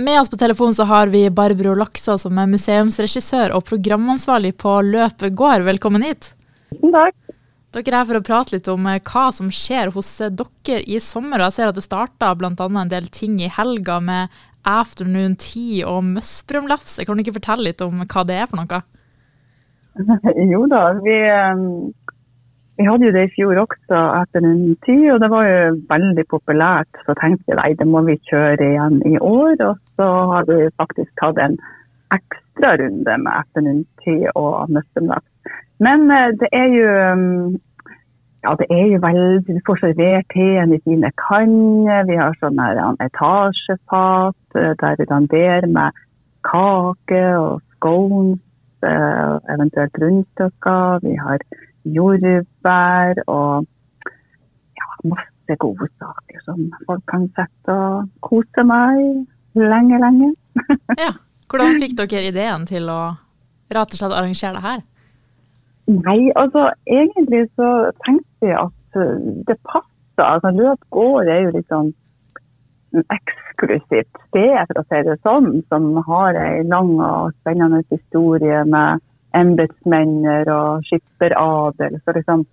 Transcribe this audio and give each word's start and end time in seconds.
Med 0.00 0.20
oss 0.20 0.30
på 0.30 0.36
telefon 0.36 0.74
så 0.74 0.84
har 0.84 1.06
vi 1.06 1.30
Barbro 1.30 1.74
Laksa, 1.74 2.14
som 2.18 2.38
er 2.40 2.48
museumsregissør 2.48 3.52
og 3.52 3.66
programansvarlig 3.68 4.54
på 4.62 4.78
Løpet 4.86 5.34
gård. 5.36 5.66
Velkommen 5.66 6.06
hit. 6.06 6.30
Tusen 6.70 6.94
takk. 6.94 7.18
Dere 7.76 7.92
er 7.92 7.96
her 7.98 8.06
for 8.08 8.16
å 8.16 8.22
prate 8.24 8.54
litt 8.54 8.70
om 8.72 8.88
eh, 8.88 8.96
hva 9.04 9.26
som 9.36 9.50
skjer 9.52 9.92
hos 9.92 10.14
eh, 10.24 10.32
dere 10.32 10.78
i 10.88 10.96
sommer. 11.04 11.44
Jeg 11.44 11.58
ser 11.58 11.68
at 11.68 11.76
det 11.76 11.84
starta 11.84 12.30
bl.a. 12.32 12.48
en 12.56 12.94
del 12.94 13.10
ting 13.12 13.36
i 13.44 13.50
helga 13.52 13.98
med 14.00 14.40
Afternoon 14.64 15.36
Tea 15.36 15.84
og 15.84 16.00
Møspromlefse. 16.14 17.04
Kan 17.04 17.20
du 17.20 17.26
ikke 17.26 17.36
fortelle 17.36 17.68
litt 17.68 17.84
om 17.84 18.00
hva 18.00 18.24
det 18.24 18.40
er 18.40 18.48
for 18.48 18.62
noe? 18.62 18.80
Jo 20.54 20.64
da, 20.72 20.94
vi, 21.04 21.18
eh, 21.28 21.66
vi 22.80 22.86
hadde 22.88 23.08
jo 23.10 23.12
det 23.12 23.26
i 23.26 23.32
fjor 23.34 23.58
også, 23.60 23.98
etter 24.22 24.44
en 24.48 24.76
tid, 24.86 25.10
og 25.12 25.20
det 25.20 25.28
var 25.32 25.44
jo 25.48 25.74
veldig 25.90 26.24
populært. 26.32 27.02
Så 27.04 27.12
tenkte 27.20 27.52
vi 27.52 27.58
nei, 27.58 27.74
det 27.76 27.86
må 27.86 28.00
vi 28.06 28.16
kjøre 28.30 28.70
igjen 28.70 29.02
i 29.04 29.18
år. 29.20 29.56
Og 29.68 29.76
så 30.00 30.08
har 30.32 30.48
vi 30.48 30.58
faktisk 30.80 31.12
tatt 31.20 31.40
en 31.44 31.58
ekstra 32.16 32.74
runde 32.80 33.18
med 33.24 33.32
Afternoon 33.36 33.84
Tea 34.00 34.32
og 34.34 34.72
Møspromlefse. 34.72 35.58
Men 35.84 36.08
det 36.40 36.48
er 36.52 36.72
jo 36.72 36.88
ja, 38.40 38.54
det 38.56 38.66
er 38.72 38.86
jo 38.88 38.98
veldig 39.04 39.54
Du 39.56 39.60
får 39.66 39.80
servert 39.82 40.28
teen 40.32 40.72
i 40.72 40.80
fine 40.84 41.12
kanner. 41.20 42.06
Vi 42.08 42.16
har 42.16 42.36
sånn 42.40 42.60
etasjefat 43.04 44.60
der 44.80 45.00
vi 45.00 45.08
danderer 45.08 45.68
med 45.68 46.04
kake 46.48 47.24
og 47.36 47.60
scones, 47.76 48.40
eventuelt 48.80 50.00
rundstykker. 50.00 51.04
Vi 51.04 51.18
har 51.20 51.44
jordbær 51.84 53.22
og 53.26 53.66
ja, 54.78 54.88
masse 55.08 55.56
godsaker 55.64 56.44
som 56.44 56.68
folk 56.86 57.04
kan 57.10 57.26
sette 57.38 57.74
og 57.74 58.10
kose 58.24 58.64
meg 58.66 59.26
lenge, 59.58 59.98
lenge. 59.98 60.32
ja. 61.04 61.12
Hvordan 61.50 61.80
fikk 61.82 61.96
dere 61.98 62.28
ideen 62.28 62.66
til 62.70 62.86
å 62.92 63.00
rett 63.74 63.94
og 63.94 63.98
slett 63.98 64.14
arrangere 64.14 64.54
det 64.58 64.66
her? 64.66 64.82
Nei, 65.90 66.20
altså 66.38 66.68
egentlig 66.86 67.48
så 67.58 67.90
tenkte 68.04 68.52
jeg 68.52 68.58
at 68.60 69.00
det 69.48 69.56
passer. 69.66 69.88
Altså 70.22 70.52
Løp 70.54 70.84
gård 70.94 71.30
er 71.32 71.46
jo 71.46 71.54
litt 71.56 71.70
sånn 71.72 71.90
eksklusivt 73.14 74.18
sted, 74.28 74.56
for 74.68 74.80
å 74.80 74.86
si 74.88 75.02
det 75.06 75.16
sånn, 75.24 75.50
som 75.70 75.90
har 76.06 76.38
ei 76.38 76.62
lang 76.66 76.92
og 76.98 77.34
spennende 77.40 77.82
historie 77.90 78.62
med 78.68 79.02
embetsmenn 79.38 80.24
og 80.50 80.86
skipperadel. 80.88 81.98
Så 82.04 82.16
liksom 82.16 82.46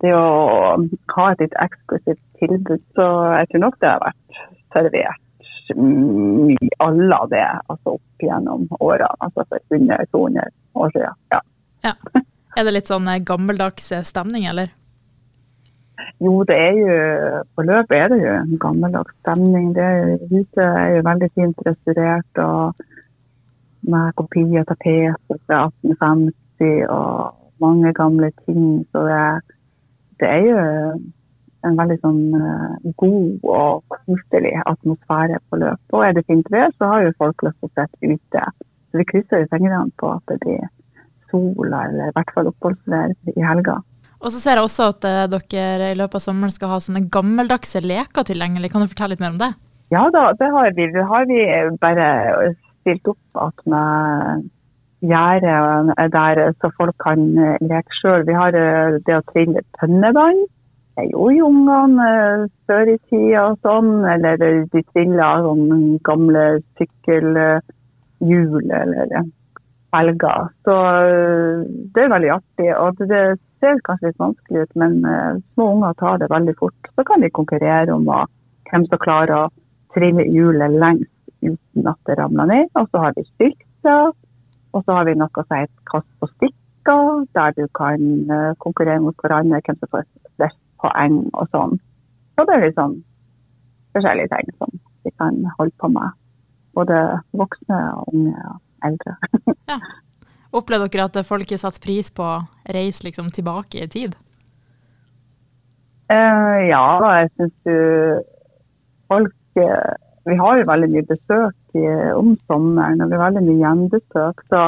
det 0.00 0.12
å 0.16 0.26
ha 1.14 1.26
et 1.32 1.42
litt 1.42 1.56
eksklusivt 1.60 2.22
tilbud, 2.40 2.80
så 2.96 3.08
jeg 3.36 3.50
tror 3.50 3.64
nok 3.66 3.80
det 3.82 3.90
har 3.90 4.04
vært 4.04 4.40
servert 4.72 5.26
mye 5.76 6.70
alle 6.82 7.14
av 7.14 7.28
det 7.30 7.44
altså 7.70 7.94
opp 7.94 8.24
gjennom 8.24 8.66
årene. 8.80 9.12
Altså 9.20 9.44
for 9.46 9.76
under 9.76 10.04
200 10.10 10.50
år 10.74 10.92
siden. 10.96 11.18
Ja. 11.30 11.40
ja. 11.86 12.22
Er 12.58 12.66
det 12.66 12.74
litt 12.74 12.90
sånn 12.90 13.08
gammeldags 13.26 13.92
stemning, 14.08 14.48
eller? 14.50 14.72
Jo, 16.20 16.42
det 16.48 16.56
er 16.56 16.76
jo 16.76 16.94
På 17.54 17.64
løpet 17.64 17.96
er 17.96 18.08
det 18.12 18.18
jo 18.22 18.32
en 18.34 18.56
gammeldags 18.60 19.14
stemning. 19.22 19.72
Det 19.76 19.88
huset 20.32 20.64
er 20.64 20.96
jo 20.96 21.04
veldig 21.06 21.30
fint 21.36 21.66
restaurert 21.66 22.42
og 22.42 22.86
med 23.86 24.14
kopi 24.20 24.44
av 24.60 24.66
tapeter 24.68 25.38
fra 25.46 25.64
1850 25.68 26.84
og 26.90 27.64
mange 27.64 27.92
gamle 27.96 28.30
ting. 28.44 28.84
Så 28.92 29.04
det, 29.06 29.22
det 30.20 30.28
er 30.28 30.44
jo 30.48 30.64
en 31.68 31.76
veldig 31.76 31.98
sånn 32.00 32.20
god 33.02 33.46
og 33.52 33.96
koselig 33.96 34.54
atmosfære 34.64 35.40
på 35.50 35.60
løp. 35.60 35.80
Og 35.92 36.04
er 36.06 36.16
det 36.16 36.26
fint 36.28 36.48
vær, 36.52 36.72
så 36.78 36.92
har 36.94 37.06
jo 37.06 37.16
folk 37.20 37.44
lyst 37.46 37.60
til 37.60 37.68
å 37.70 37.74
sitte 37.76 38.14
ute. 38.16 38.44
Så 38.90 39.00
vi 39.00 39.08
krysser 39.12 39.44
jo 39.44 39.50
fingrene 39.52 39.92
på 40.00 40.12
at 40.16 40.24
det 40.32 40.40
blir 40.44 40.68
sola, 41.30 41.84
eller 41.86 42.10
i 42.10 42.14
hvert 42.16 42.32
fall 42.34 42.50
oppholdsvær 42.50 43.14
i 43.36 43.44
helga. 43.44 43.78
Og 44.20 44.32
så 44.32 44.40
ser 44.40 44.58
jeg 44.58 44.66
også 44.66 44.88
at 44.92 45.06
uh, 45.08 45.38
dere 45.52 45.92
i 45.92 45.96
løpet 45.96 46.18
av 46.18 46.24
sommeren 46.24 46.52
skal 46.52 46.74
ha 46.74 46.80
sånne 46.82 47.06
gammeldagse 47.12 47.80
leker 47.84 48.26
tilgjengelig. 48.28 48.72
Kan 48.72 48.84
du 48.84 48.90
fortelle 48.90 49.14
litt 49.14 49.22
mer 49.22 49.32
om 49.32 49.40
det? 49.40 49.52
Ja 49.94 50.02
da, 50.14 50.26
det 50.38 50.50
har 50.52 50.74
vi. 50.76 50.88
Det 50.94 51.06
har 51.08 51.24
vi 51.30 51.38
bare 51.82 52.08
stilt 52.80 53.12
opp 53.12 53.44
at 53.48 53.66
med 53.70 54.48
gjerde 55.00 56.08
der 56.12 56.40
så 56.60 56.70
folk 56.76 56.96
kan 57.00 57.28
leke 57.64 58.00
sjøl. 58.00 58.26
Vi 58.28 58.36
har 58.36 58.52
det 58.52 59.16
å 59.16 59.26
trille 59.32 59.62
tønnebånd. 59.80 60.46
Det 60.98 61.06
gjorde 61.12 61.36
jo 61.38 61.48
ungene 61.48 62.08
før 62.68 62.90
i 62.92 62.96
tida 63.08 63.46
og 63.48 63.60
sånn. 63.64 63.92
Eller 64.14 64.40
de 64.40 64.82
trilla 64.92 65.30
sånn 65.46 66.00
gamle 66.04 66.46
sykkelhjul 66.80 68.74
eller 68.80 69.14
felger. 69.90 70.50
Så 70.66 70.74
øh, 70.74 71.62
det 71.94 72.04
er 72.04 72.12
veldig 72.12 72.34
artig. 72.36 72.68
Og 72.76 73.00
det 73.00 73.24
ser 73.60 73.80
kanskje 73.86 74.10
litt 74.10 74.20
vanskelig 74.20 74.66
ut, 74.66 74.76
men 74.82 75.00
små 75.54 75.72
unger 75.76 75.96
tar 76.00 76.20
det 76.20 76.30
veldig 76.32 76.56
fort. 76.60 76.92
Så 76.96 77.06
kan 77.08 77.24
de 77.24 77.32
konkurrere 77.32 77.96
om 77.96 78.06
hvem 78.08 78.86
som 78.86 79.02
klarer 79.02 79.36
å 79.36 79.48
trille 79.94 80.28
hjulet 80.30 80.76
lengst 80.80 81.10
uten 81.42 81.90
at 81.90 82.00
det 82.08 82.16
ramler 82.18 82.48
ned. 82.50 82.70
Og 82.78 82.88
så 82.90 83.04
har 83.04 83.14
vi 83.16 83.26
styrker, 83.34 84.12
Og 84.72 84.84
så 84.86 84.94
har 84.94 85.04
vi 85.04 85.16
noe 85.18 85.42
som 85.42 85.56
heter 85.56 85.82
kast 85.90 86.06
på 86.20 86.28
stikker, 86.36 87.26
der 87.34 87.54
du 87.56 87.66
kan 87.74 88.02
uh, 88.30 88.54
konkurrere 88.62 89.00
mot 89.02 89.16
hverandre 89.18 89.58
hvem 89.66 89.78
som 89.80 89.90
får 89.90 90.04
flest 90.38 90.60
poeng 90.78 91.24
og 91.34 91.48
sånn. 91.50 91.80
Så 92.36 92.46
det 92.46 92.54
er 92.54 92.64
litt 92.64 92.78
sånn 92.78 93.00
forskjellige 93.96 94.30
ting 94.30 94.52
som 94.62 94.78
vi 95.02 95.10
kan 95.18 95.42
holde 95.58 95.74
på 95.82 95.90
med. 95.90 96.14
Både 96.78 97.00
voksne 97.34 97.80
og 97.98 98.14
unge. 98.14 98.36
og 98.46 98.60
eldre. 98.86 99.16
ja. 99.70 99.78
Opplever 100.56 100.90
dere 100.90 101.06
at 101.06 101.18
folk 101.26 101.52
har 101.52 101.60
satt 101.62 101.78
pris 101.82 102.10
på 102.14 102.24
å 102.26 102.42
reise 102.74 103.06
liksom 103.06 103.30
tilbake 103.34 103.84
i 103.84 103.90
tid? 103.90 104.16
Uh, 106.10 106.58
ja, 106.66 106.84
jeg 107.20 107.28
syns 107.38 108.24
folk 109.10 109.60
uh, 109.62 109.94
Vi 110.28 110.36
har 110.36 110.58
jo 110.58 110.68
veldig 110.68 110.88
mye 110.92 111.08
besøk 111.08 111.76
i, 111.80 111.84
om 112.12 112.34
sommeren, 112.50 113.00
og 113.00 113.10
vi 113.10 113.16
har 113.18 113.30
veldig 113.30 113.44
mye 113.46 113.60
gjenbesøk. 113.62 114.42
Så 114.52 114.64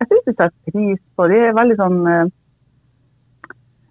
jeg 0.00 0.08
syns 0.08 0.28
vi 0.28 0.36
setter 0.36 0.72
pris 0.72 1.02
på 1.16 1.26
det. 1.28 1.40
Jeg 1.42 1.50
er 1.50 1.58
veldig 1.58 1.76
sånn 1.80 1.98
uh, 2.06 2.30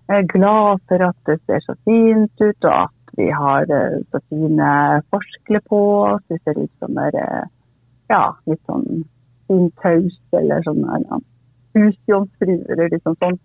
Jeg 0.09 0.23
er 0.23 0.31
glad 0.31 0.81
for 0.89 1.05
at 1.05 1.19
det 1.29 1.37
ser 1.45 1.61
så 1.65 1.75
fint 1.85 2.41
ut, 2.41 2.65
og 2.65 2.73
at 2.73 3.13
vi 3.19 3.27
har 3.35 3.69
så 3.69 4.21
fine 4.31 4.71
forskler 5.13 5.61
på 5.69 5.79
oss. 6.07 6.25
Vi 6.31 6.39
ser 6.41 6.57
ut 6.57 6.71
som 6.81 6.97
er 6.97 7.17
ja, 8.09 8.23
litt 8.49 8.61
sånn 8.65 9.05
fintaus 9.49 10.17
eller 10.39 10.65
sånn 10.65 10.81
ja, 10.85 11.19
husjomfru 11.77 12.55
eller 12.69 12.89
liksom 12.93 13.17
sånn 13.21 13.37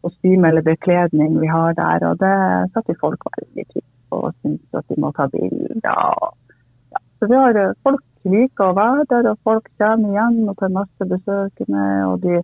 kostyme 0.00 0.50
eller 0.50 0.66
bekledning 0.66 1.38
vi 1.38 1.50
har 1.50 1.78
der. 1.78 2.08
Og 2.10 2.18
det 2.22 2.34
setter 2.74 2.98
folk 3.02 3.30
veldig 3.36 3.68
pris 3.70 3.86
og 4.14 4.30
syns 4.40 4.78
at 4.78 4.86
de 4.90 4.98
må 5.00 5.12
ta 5.16 5.26
bilder. 5.32 5.80
Ja. 5.84 7.00
Så 7.20 7.28
vi 7.30 7.36
har 7.36 7.58
folk 7.84 8.04
liker 8.28 8.70
å 8.70 8.76
være 8.76 9.06
der, 9.10 9.30
og 9.32 9.40
folk 9.46 9.68
kommer 9.80 10.12
igjen 10.12 10.48
og 10.48 10.56
tar 10.60 10.72
masse 10.74 11.08
besøkende. 11.12 11.86
Og 12.08 12.24
de 12.24 12.40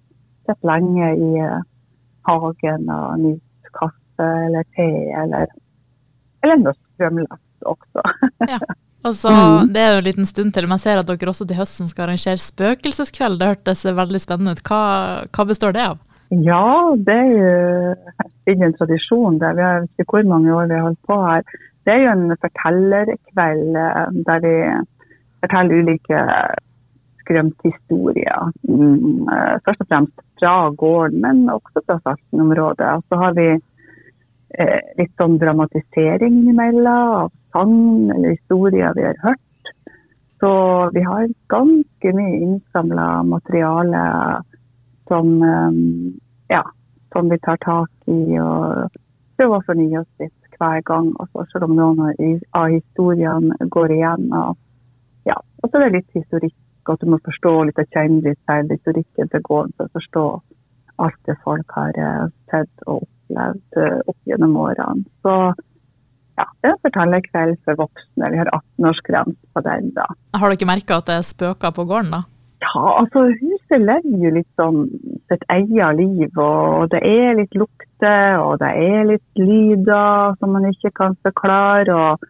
sitter 0.47 0.71
lenge 0.71 1.13
i 1.17 1.31
hagen 2.27 2.91
og 2.91 3.21
nyter 3.23 3.77
kaffe 3.77 4.33
eller 4.47 4.67
te 4.77 4.89
eller, 5.23 5.53
eller 6.45 6.65
noe 6.65 6.77
strømløst 6.81 7.71
også. 7.75 8.11
Ja. 8.53 8.61
Altså. 9.07 9.31
Det 9.71 9.79
er 9.79 9.93
jo 9.93 9.99
en 10.01 10.07
liten 10.07 10.27
stund 10.27 10.51
til. 10.55 10.67
men 10.67 10.81
jeg 10.81 10.83
ser 10.83 10.99
at 10.99 11.07
dere 11.07 11.31
også 11.31 11.47
til 11.47 11.59
høsten 11.61 11.87
skal 11.87 12.09
arrangere 12.09 12.41
spøkelseskveld. 12.43 13.39
Det 13.39 13.51
hørtes 13.53 13.85
veldig 13.87 14.21
spennende 14.23 14.57
ut. 14.57 14.63
Hva, 14.67 14.81
hva 15.31 15.47
består 15.47 15.77
det 15.77 15.85
av? 15.93 16.01
Ja, 16.31 16.95
det 17.07 17.15
er 17.15 18.55
jo 18.55 18.65
en 18.67 18.77
tradisjon. 18.79 19.39
Der. 19.39 19.55
Vi 19.55 19.63
har 19.63 19.87
ikke 19.87 20.11
hvor 20.11 20.29
mange 20.29 20.55
år 20.55 20.67
vi 20.67 20.75
har 20.75 20.87
holdt 20.89 21.03
på 21.07 21.19
her. 21.23 21.43
Det 21.87 21.95
er 21.95 22.03
jo 22.03 22.13
en 22.13 22.37
fortellerkveld 22.43 23.77
eh, 23.79 24.07
der 24.27 24.41
vi 24.43 24.55
forteller 25.41 25.83
ulike 25.83 26.23
skrømthistorier. 27.23 28.51
Mm, 28.69 29.29
eh, 29.31 29.55
først 29.67 29.85
og 29.85 29.89
fremst 29.89 30.25
fra 30.41 30.71
gården, 30.83 31.21
men 31.23 31.51
også 31.51 31.85
fra 31.87 31.99
Salten-området. 32.03 32.91
Og 32.97 33.03
så 33.09 33.21
har 33.23 33.39
vi 33.39 33.49
eh, 33.55 34.81
litt 34.99 35.15
sånn 35.15 35.39
dramatisering 35.39 36.43
innimellom 36.43 36.91
av 37.23 37.33
sang 37.55 38.11
eller 38.17 38.35
historier 38.35 38.99
vi 38.99 39.07
har 39.07 39.23
hørt. 39.23 39.73
Så 40.41 40.51
vi 40.93 41.01
har 41.07 41.31
ganske 41.49 42.13
mye 42.19 42.43
innsamla 42.45 43.23
materiale 43.25 44.03
som, 45.09 45.31
um, 45.43 46.19
ja, 46.53 46.63
som 47.13 47.31
vi 47.31 47.39
tar 47.45 47.61
tak 47.65 48.11
i 48.11 48.39
og 48.43 48.93
prøver 49.37 49.59
å 49.59 49.67
fornye 49.67 50.03
oss 50.03 50.23
litt 50.23 50.59
hver 50.59 50.83
gang. 50.89 51.13
Også, 51.23 51.47
selv 51.53 51.69
om 51.69 51.77
noen 51.79 52.03
av 52.57 52.71
historiene 52.73 53.71
går 53.73 53.97
igjen. 53.99 54.29
Og, 54.33 54.57
ja. 55.29 55.37
og 55.63 55.71
så 55.71 55.81
er 55.81 55.87
det 55.87 56.01
litt 56.01 56.21
historikk, 56.23 56.57
at 56.87 57.03
du 57.03 57.11
må 57.11 57.19
forstå 57.27 57.55
litt 57.69 57.81
av 57.83 57.89
kjendishistorikken 57.97 59.33
til 59.33 59.47
gården 59.49 59.75
for 59.77 59.89
å 59.89 59.97
forstå 59.99 60.27
alt 61.03 61.19
det 61.29 61.37
folk 61.45 61.73
har 61.77 61.97
eh, 62.01 62.29
sett 62.51 62.87
og 62.87 63.03
opplevd 63.03 63.81
eh, 63.83 63.99
opp 64.07 64.31
gjennom 64.31 64.55
årene. 64.63 65.05
Så 65.27 65.35
ja, 66.37 66.47
det 66.63 66.71
er 66.71 66.81
fortellerkveld 66.85 67.59
for 67.65 67.81
voksne. 67.81 68.31
Vi 68.33 68.41
har 68.41 68.51
18-årsgrense 68.53 69.53
på 69.57 69.63
den. 69.67 69.91
da. 69.97 70.07
Har 70.37 70.53
dere 70.53 70.69
merka 70.69 71.01
at 71.01 71.11
det 71.11 71.21
spøker 71.29 71.75
på 71.75 71.87
gården, 71.89 72.13
da? 72.13 72.23
Ja, 72.67 72.99
altså 73.01 73.21
huset 73.41 73.81
lever 73.81 74.23
jo 74.25 74.31
litt 74.35 74.49
sånn 74.59 74.87
sitt 75.31 75.45
eget 75.53 75.99
liv. 76.01 76.39
Og 76.41 76.89
det 76.93 77.03
er 77.07 77.37
litt 77.39 77.55
lukter, 77.55 78.41
og 78.43 78.59
det 78.63 78.73
er 78.83 79.07
litt 79.13 79.41
lyder 79.41 80.35
som 80.41 80.57
man 80.57 80.67
ikke 80.71 80.91
kan 80.99 81.15
forklare. 81.27 81.95
Og 81.95 82.27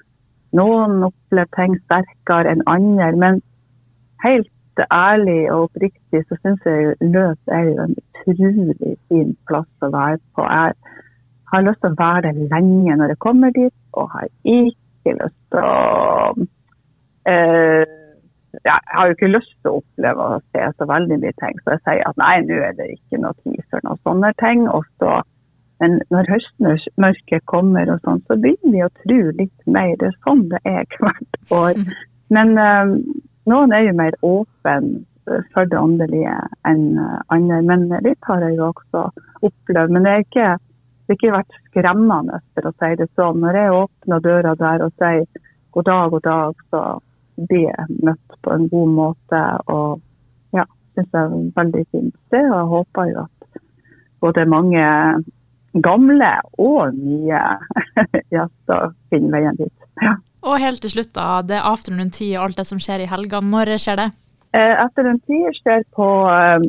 noen 0.59 1.07
opplever 1.09 1.53
ting 1.57 1.79
sterkere 1.85 2.53
enn 2.53 2.67
andre. 2.69 3.13
Men 3.25 3.41
helt 4.25 4.53
ærlig 4.93 5.41
og 5.55 5.71
oppriktig 5.71 6.23
så 6.29 6.37
syns 6.43 6.69
jeg 6.69 6.97
Løs 7.01 7.41
er 7.49 7.71
jo 7.71 7.87
en 7.87 7.97
utrolig 7.97 8.97
fin 9.09 9.33
plass 9.49 9.71
å 9.81 9.93
være 9.95 10.21
på. 10.37 10.45
Jeg 10.45 10.77
har 11.53 11.65
lyst 11.65 11.81
til 11.81 11.95
å 11.95 12.01
være 12.03 12.27
der 12.27 12.51
lenge 12.53 12.97
når 13.01 13.15
jeg 13.15 13.25
kommer 13.25 13.55
dit, 13.57 13.77
og 13.97 14.11
har 14.13 14.29
ikke 14.45 15.17
lyst 15.17 15.41
til 15.55 15.63
å 15.65 16.35
uh, 18.57 18.67
Jeg 18.69 18.97
har 18.99 19.09
jo 19.09 19.17
ikke 19.17 19.33
lyst 19.33 19.55
til 19.63 19.71
å 19.71 19.79
oppleve 19.81 20.27
å 20.27 20.41
se 20.55 20.67
så 20.79 20.89
veldig 20.91 21.19
mye 21.23 21.37
ting, 21.43 21.63
så 21.63 21.77
jeg 21.77 21.85
sier 21.85 22.05
at 22.09 22.21
nei, 22.23 22.35
nå 22.49 22.61
er 22.69 22.77
det 22.79 22.91
ikke 22.95 23.23
noe 23.23 23.37
tid 23.43 23.63
for 23.71 23.87
noen 23.87 24.03
sånne 24.09 24.33
ting. 24.43 24.67
Og 24.73 24.87
så, 25.01 25.19
men 25.83 25.99
når 26.15 26.33
høstmørket 26.35 27.47
kommer, 27.53 27.93
og 27.95 28.05
sånn, 28.07 28.23
så 28.27 28.39
begynner 28.41 28.77
vi 28.77 28.85
å 28.87 28.93
tro 29.03 29.21
litt 29.43 29.69
mer. 29.79 29.95
Det 30.01 30.11
er 30.13 30.21
sånn 30.27 30.47
det 30.53 30.63
er 30.65 30.87
hvert 30.99 31.41
år. 31.55 31.83
Men 32.35 32.57
uh, 32.59 32.97
noen 33.47 33.71
er 33.71 33.85
jo 33.87 33.93
mer 33.95 34.17
åpen 34.27 34.89
for 35.55 35.69
det 35.71 35.79
åndelige 35.79 36.33
enn 36.67 36.97
andre. 37.31 37.61
Men 37.63 37.85
litt 38.03 38.27
har 38.27 38.43
jeg 38.43 38.57
jo 38.59 38.73
også 38.73 39.05
opplevd. 39.47 39.95
Men 39.95 40.03
det 40.03 40.11
er 40.11 40.25
ikke 40.25 40.49
har 41.07 41.15
ikke 41.15 41.35
vært 41.35 41.59
skremmende, 41.71 42.41
for 42.55 42.69
å 42.69 42.75
si 42.81 42.95
det 42.99 43.09
sånn. 43.15 43.43
Når 43.43 43.59
jeg 43.61 43.75
åpner 43.77 44.23
døra 44.25 44.55
der 44.59 44.87
og 44.87 44.95
sier 44.99 45.27
god 45.77 45.87
dag, 45.87 46.11
god 46.11 46.25
dag, 46.27 46.65
så 46.71 46.83
blir 47.37 47.73
møtt 48.03 48.37
på 48.43 48.53
en 48.55 48.69
god 48.73 48.93
måte. 48.97 49.43
Og 49.73 50.01
ja, 50.57 50.67
synes 50.95 51.09
jeg 51.13 51.23
er 51.23 51.49
veldig 51.57 51.85
fint 51.95 52.15
det. 52.35 52.45
Og 52.45 52.57
jeg 52.57 52.71
håper 52.75 53.11
jo 53.13 53.25
at 53.25 53.63
både 54.25 54.47
mange 54.49 54.85
gamle 55.85 56.31
og 56.63 56.95
nye 56.97 57.43
gjester 58.35 58.95
finner 59.11 59.37
veien 59.37 59.59
dit. 59.61 59.75
Ja. 60.03 60.17
Og 60.47 60.61
helt 60.63 60.81
til 60.85 60.93
slutt, 60.93 61.13
da. 61.17 61.43
Det 61.43 61.59
er 61.59 61.67
afternoon 61.67 62.13
tea 62.15 62.39
og 62.39 62.49
alt 62.49 62.61
det 62.61 62.69
som 62.69 62.81
skjer 62.83 63.03
i 63.03 63.11
helga. 63.11 63.41
Når 63.43 63.77
skjer 63.83 63.99
det? 63.99 64.11
Eh, 64.55 64.75
afternoon 64.79 65.19
tea 65.27 65.51
skjer 65.59 65.83
på, 65.97 66.09
eh, 66.31 66.67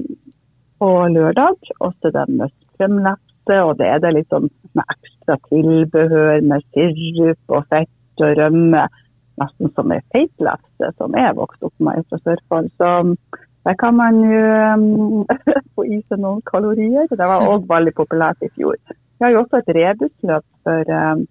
på 0.81 0.91
lørdag. 1.13 1.71
Også 1.85 2.11
den 2.15 2.39
med 2.41 2.53
strømlett 2.73 3.23
og 3.55 3.77
det 3.79 3.87
er 3.87 4.01
det 4.03 4.25
sånn 4.27 4.49
med 4.75 4.89
ekstra 4.91 5.37
tilbehør 5.47 6.41
med 6.43 6.65
sirup 6.75 7.55
og 7.55 7.67
fett 7.71 8.23
og 8.23 8.33
rømme. 8.39 8.87
Nesten 9.37 9.73
som 9.75 9.91
ei 9.93 9.99
feitlefse 10.13 10.93
som 10.97 11.13
jeg 11.17 11.35
vokste 11.37 11.69
opp 11.69 11.83
med 11.83 12.05
fra 12.09 12.19
Sørfold. 12.23 12.71
Så 12.81 12.89
der 13.67 13.75
kan 13.81 13.97
man 13.99 14.21
jo 14.23 14.41
um, 14.73 15.25
få 15.75 15.85
i 15.85 15.99
seg 16.07 16.21
noen 16.23 16.41
kalorier. 16.47 17.09
Det 17.11 17.27
var 17.29 17.45
òg 17.45 17.67
veldig 17.69 17.93
populært 17.97 18.41
i 18.45 18.49
fjor. 18.55 18.77
Vi 18.87 19.25
har 19.25 19.33
jo 19.33 19.43
også 19.43 19.61
et 19.61 19.71
rebusløp 19.77 20.45
for, 20.65 20.91
um, 21.03 21.23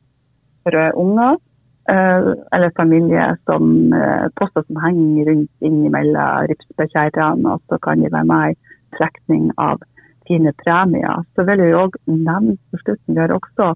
for 0.67 0.81
unger. 1.03 1.39
Uh, 1.87 2.33
eller 2.51 2.75
familie 2.75 3.25
som 3.47 3.93
uh, 3.95 4.27
poster 4.35 4.65
som 4.67 4.81
henger 4.83 5.29
rundt 5.31 5.67
innimellom 5.69 6.49
ripsbekjerrene, 6.51 7.53
og 7.53 7.63
så 7.71 7.79
kan 7.79 8.03
de 8.03 8.11
være 8.11 8.27
med 8.27 8.57
i 8.57 8.97
trekning 8.99 9.53
av 9.55 9.85
fine 10.27 10.53
premier. 10.65 11.23
Så 11.35 11.47
vil 11.47 11.63
jeg 11.63 11.77
òg 11.79 11.95
nevne 12.11 12.57
på 12.71 12.81
slutten, 12.83 13.15
vi 13.15 13.23
har 13.23 13.35
også 13.37 13.71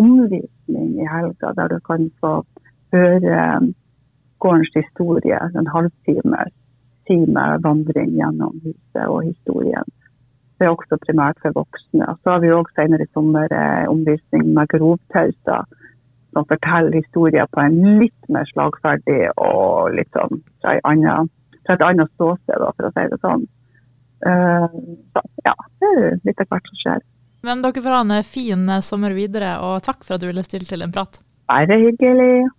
omvisning 0.00 0.96
i 0.96 1.08
helga, 1.08 1.52
der 1.58 1.68
du 1.74 1.78
kan 1.84 2.08
få 2.22 2.40
høre 2.92 3.44
um, 3.60 3.70
gårdens 4.40 4.72
historie, 4.74 5.38
en 5.54 5.70
halvtime 5.70 6.44
time 7.10 7.46
vandring 7.64 8.12
gjennom 8.14 8.60
huset 8.64 9.04
og 9.06 9.24
historien. 9.24 9.86
Det 10.60 10.68
er 10.68 10.74
også 10.74 10.98
primært 11.00 11.40
for 11.42 11.56
voksne. 11.56 12.06
Så 12.20 12.34
har 12.34 12.42
vi 12.42 12.52
òg 12.52 12.68
senere 12.76 13.06
i 13.06 13.12
sommer 13.16 13.48
eh, 13.48 13.86
omvisning 13.88 14.50
med 14.56 14.68
grovtauser, 14.74 15.64
som 16.34 16.46
forteller 16.50 17.00
historier 17.00 17.48
på 17.50 17.62
en 17.64 17.78
litt 18.02 18.28
mer 18.28 18.44
slagferdig 18.52 19.32
og 19.40 19.96
litt 19.96 20.12
sånn 20.14 20.42
fra, 20.60 20.76
et 20.76 21.86
annet 21.86 22.12
ståsted, 22.18 22.60
for 22.76 22.88
å 22.88 22.92
si 22.92 23.06
det 23.08 23.18
sånn. 23.24 23.48
Eh, 24.28 24.78
så 25.16 25.24
ja, 25.48 25.56
det 25.80 25.90
er 25.96 26.20
litt 26.28 26.44
av 26.44 26.52
hvert 26.52 26.70
som 26.70 26.80
skjer. 26.84 27.02
Men 27.46 27.64
dere 27.64 27.82
får 27.82 27.96
ha 27.96 28.04
en 28.04 28.16
fin 28.26 28.72
sommer 28.84 29.16
videre, 29.16 29.56
og 29.64 29.80
takk 29.86 30.04
for 30.04 30.18
at 30.18 30.22
du 30.22 30.28
ville 30.28 30.44
stille 30.44 30.68
til 30.68 30.84
en 30.84 30.92
prat. 30.92 31.22
Bare 31.48 31.80
hyggelig. 31.80 32.50